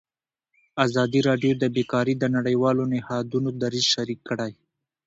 [0.85, 4.51] ازادي راډیو د بیکاري د نړیوالو نهادونو دریځ شریک کړی.